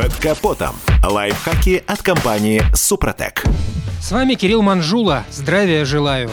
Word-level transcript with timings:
Под 0.00 0.14
капотом. 0.14 0.76
Лайфхаки 1.04 1.84
от 1.86 2.00
компании 2.00 2.62
«Супротек». 2.74 3.44
С 4.00 4.10
вами 4.10 4.32
Кирилл 4.32 4.62
Манжула. 4.62 5.24
Здравия 5.30 5.84
желаю. 5.84 6.30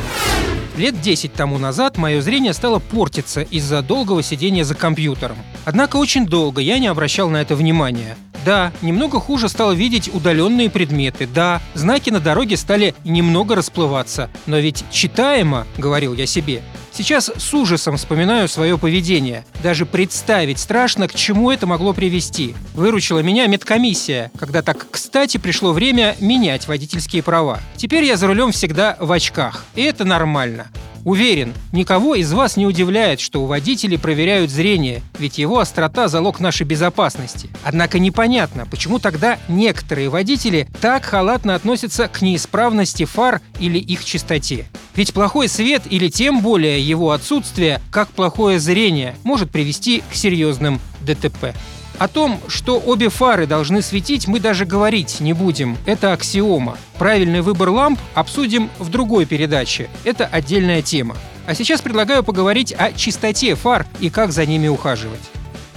Лет 0.78 1.02
10 1.02 1.34
тому 1.34 1.57
назад 1.57 1.98
мое 1.98 2.21
зрение 2.21 2.54
стало 2.54 2.80
портиться 2.80 3.41
из-за 3.41 3.82
долгого 3.82 4.23
сидения 4.23 4.64
за 4.64 4.73
компьютером. 4.73 5.36
Однако 5.66 5.98
очень 5.98 6.25
долго 6.25 6.61
я 6.61 6.80
не 6.80 6.88
обращал 6.88 7.30
на 7.30 7.41
это 7.41 7.57
внимания. 7.57 8.16
Да, 8.45 8.71
немного 8.82 9.20
хуже 9.20 9.50
стало 9.50 9.73
видеть 9.73 10.09
удаленные 10.15 10.70
предметы. 10.70 11.27
Да, 11.27 11.61
знаки 11.73 12.09
на 12.09 12.21
дороге 12.21 12.55
стали 12.55 12.95
немного 13.04 13.54
расплываться. 13.54 14.29
Но 14.45 14.59
ведь 14.59 14.86
читаемо, 14.91 15.68
говорил 15.77 16.13
я 16.13 16.25
себе. 16.25 16.61
Сейчас 16.98 17.32
с 17.38 17.54
ужасом 17.54 17.95
вспоминаю 17.95 18.48
свое 18.48 18.75
поведение. 18.79 19.46
Даже 19.61 19.86
представить 19.86 20.57
страшно, 20.57 21.07
к 21.07 21.14
чему 21.14 21.52
это 21.52 21.68
могло 21.68 21.93
привести. 21.93 22.55
Выручила 22.73 23.20
меня 23.20 23.46
медкомиссия, 23.46 24.32
когда 24.39 24.64
так 24.64 24.87
кстати 24.89 25.37
пришло 25.37 25.73
время 25.73 26.15
менять 26.20 26.68
водительские 26.68 27.21
права. 27.21 27.60
Теперь 27.75 28.04
я 28.04 28.18
за 28.18 28.25
рулем 28.25 28.51
всегда 28.51 28.97
в 29.00 29.11
очках. 29.11 29.64
И 29.75 29.83
это 29.83 30.06
нормально. 30.06 30.70
Уверен, 31.06 31.54
никого 31.71 32.16
из 32.16 32.33
вас 32.33 32.58
не 32.58 32.66
удивляет, 32.66 33.20
что 33.20 33.44
у 33.44 33.45
водителей 33.45 34.00
проверяют 34.00 34.50
зрение, 34.50 35.03
ведь 35.20 35.38
его 35.38 35.59
острота– 35.59 36.08
залог 36.09 36.39
нашей 36.39 36.66
безопасности. 36.66 37.50
Однако 37.64 38.00
непонятно, 38.00 38.66
почему 38.66 38.98
тогда 38.98 39.38
некоторые 39.48 40.09
водители 40.09 40.67
так 40.81 41.06
халатно 41.06 41.53
относятся 41.53 42.08
к 42.08 42.23
неисправности 42.23 43.06
фар 43.06 43.39
или 43.59 43.78
их 43.78 44.03
чистоте. 44.03 44.66
Ведь 44.97 45.14
плохой 45.14 45.47
свет 45.47 45.83
или 45.88 46.09
тем 46.09 46.42
более 46.42 46.81
его 46.81 47.11
отсутствие, 47.11 47.80
как 47.92 48.09
плохое 48.09 48.59
зрение, 48.59 49.16
может 49.23 49.52
привести 49.52 50.03
к 50.11 50.16
серьезным 50.16 50.81
ДТП. 51.02 51.53
О 52.00 52.08
том, 52.08 52.39
что 52.47 52.80
обе 52.80 53.09
фары 53.09 53.45
должны 53.45 53.83
светить, 53.83 54.28
мы 54.28 54.39
даже 54.39 54.66
говорить 54.66 55.20
не 55.20 55.33
будем. 55.33 55.78
Это 55.86 56.14
аксиома. 56.14 56.78
Правильный 56.98 57.42
выбор 57.42 57.70
ламп 57.70 58.00
обсудим 58.16 58.72
в 58.80 58.90
другой 58.90 59.25
передаче. 59.25 59.88
Это 60.03 60.25
отдельная 60.25 60.81
тема. 60.81 61.16
А 61.45 61.53
сейчас 61.53 61.81
предлагаю 61.81 62.23
поговорить 62.23 62.73
о 62.73 62.92
чистоте 62.92 63.53
фар 63.53 63.86
и 64.00 64.09
как 64.09 64.31
за 64.31 64.48
ними 64.48 64.68
ухаживать. 64.68 65.22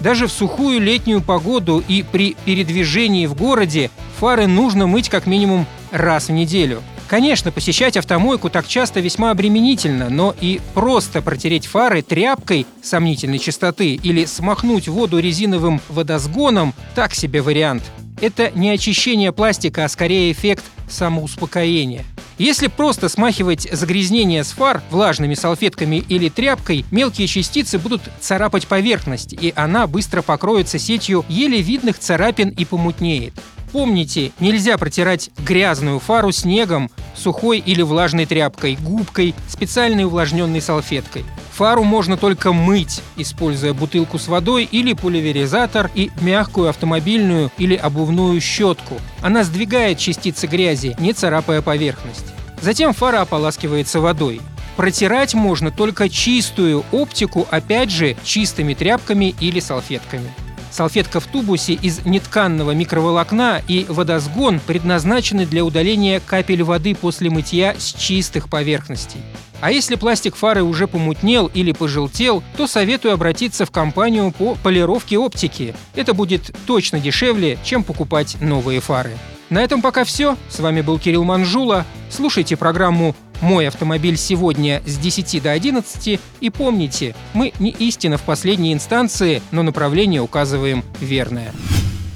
Даже 0.01 0.29
в 0.29 0.33
сухую 0.33 0.81
летнюю 0.81 1.21
погоду 1.21 1.85
и 1.87 2.03
при 2.03 2.37
передвижении 2.47 3.27
в 3.27 3.35
городе 3.35 3.91
фары 4.19 4.47
нужно 4.47 4.87
мыть 4.87 5.11
как 5.11 5.27
минимум 5.27 5.67
раз 5.91 6.29
в 6.29 6.33
неделю. 6.33 6.83
Конечно, 7.11 7.51
посещать 7.51 7.97
автомойку 7.97 8.51
так 8.51 8.69
часто 8.69 9.01
весьма 9.01 9.33
обременительно, 9.33 10.09
но 10.11 10.33
и 10.41 10.61
просто 10.75 11.21
протереть 11.23 11.67
фары 11.67 12.03
тряпкой 12.03 12.69
сомнительной 12.85 13.41
чистоты 13.41 13.97
или 13.97 14.27
смахнуть 14.27 14.87
воду 14.87 15.19
резиновым 15.19 15.81
водосгоном– 15.89 16.73
так 16.95 17.13
себе 17.15 17.43
вариант. 17.43 17.83
Это 18.21 18.53
не 18.55 18.71
очищение 18.71 19.33
пластика, 19.33 19.85
а 19.85 19.89
скорее 19.89 20.31
эффект 20.31 20.63
самоуспокоения. 20.89 22.05
Если 22.39 22.69
просто 22.69 23.09
смахивать 23.09 23.69
загрязнение 23.73 24.45
с 24.45 24.53
фар 24.53 24.81
влажными 24.93 25.35
салфетками 25.35 25.97
или 25.97 26.29
тряпкой, 26.29 26.85
мелкие 26.93 27.27
частицы 27.27 27.81
будут 27.81 28.03
царапать 28.21 28.69
поверхность, 28.69 29.33
и 29.33 29.53
она 29.57 29.89
быстро 29.89 30.23
покроется 30.23 30.79
сетью 30.79 31.25
еле 31.29 31.61
видных 31.61 31.99
царапин 31.99 32.51
и 32.51 32.65
помутнеет. 32.65 33.35
Помните, 33.73 34.33
нельзя 34.41 34.77
протирать 34.79 35.31
грязную 35.39 36.01
фару 36.01 36.33
снегом, 36.33 36.91
сухой 37.15 37.59
или 37.59 37.83
влажной 37.83 38.27
тряпкой, 38.27 38.77
губкой, 38.77 39.35
специальной 39.49 40.05
увлажненной 40.05 40.61
салфеткой. 40.61 41.25
Фару 41.53 41.85
можно 41.85 42.17
только 42.17 42.53
мыть, 42.53 43.03
используя 43.17 43.73
бутылку 43.73 44.19
с 44.19 44.29
водой 44.29 44.65
или 44.65 44.95
пульверизатор 44.95 45.91
и 45.95 46.11
мягкую 46.21 46.71
автомобильную 46.71 47.53
или 47.59 47.75
обувную 47.77 48.41
щетку. 48.41 48.95
Она 49.23 49.45
сдвигает 49.45 49.99
частицы 49.99 50.47
грязи, 50.47 50.97
не 50.99 51.13
царапая 51.13 51.63
поверхность. 51.63 52.27
Затем 52.61 52.93
фара 52.93 53.21
ополаскивается 53.21 54.01
водой. 54.01 54.41
Протирать 54.77 55.35
можно 55.35 55.71
только 55.71 56.09
чистую 56.09 56.85
оптику, 56.93 57.47
опять 57.51 57.91
же, 57.91 58.17
чистыми 58.25 58.75
тряпками 58.75 59.35
или 59.41 59.61
салфетками. 59.61 60.31
Салфетка 60.71 61.21
в 61.21 61.27
тубусе 61.27 61.75
из 61.75 62.05
нетканного 62.05 62.71
микроволокна 62.73 63.63
и 63.67 63.85
водосгон 63.89 64.61
предназначены 64.61 65.47
для 65.47 65.65
удаления 65.65 66.21
капель 66.25 66.63
воды 66.63 66.95
после 66.95 67.31
мытья 67.31 67.75
с 67.77 67.93
чистых 67.93 68.49
поверхностей. 68.49 69.21
А 69.61 69.71
если 69.71 69.97
пластик 69.97 70.37
фары 70.37 70.63
уже 70.63 70.87
помутнел 70.87 71.51
или 71.53 71.73
пожелтел, 71.73 72.43
то 72.57 72.67
советую 72.67 73.15
обратиться 73.15 73.67
в 73.67 73.71
компанию 73.71 74.33
по 74.33 74.55
полировке 74.55 75.19
оптики. 75.19 75.75
Это 75.95 76.15
будет 76.15 76.51
точно 76.67 76.99
дешевле, 76.99 77.59
чем 77.63 77.85
покупать 77.85 78.37
новые 78.41 78.81
фары. 78.81 79.13
На 79.51 79.63
этом 79.63 79.83
пока 79.83 80.05
все. 80.05 80.37
С 80.49 80.61
вами 80.61 80.81
был 80.81 80.99
Кирилл 80.99 81.25
Манжула. 81.25 81.85
Слушайте 82.09 82.57
программу 82.57 83.15
«Мой 83.41 83.69
автомобиль 83.69 84.17
сегодня» 84.17 84.83
с 84.87 84.99
10 84.99 85.43
до 85.43 85.53
11 85.53 86.21
и 86.41 86.51
помните, 86.51 87.15
мы 87.33 87.53
не 87.59 87.71
истина 87.71 88.19
в 88.19 88.23
последней 88.23 88.73
инстанции, 88.73 89.43
но 89.51 89.63
направление 89.63 90.21
указываем 90.21 90.85
верное. 91.01 91.53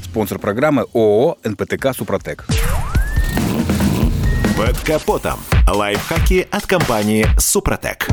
Спонсор 0.04 0.38
программы 0.38 0.86
ООО 0.92 1.38
«НПТК 1.44 1.92
Супротек». 1.94 2.46
Под 4.56 4.78
капотом. 4.80 5.40
Лайфхаки 5.66 6.46
от 6.50 6.66
компании 6.66 7.26
«Супротек». 7.38 8.08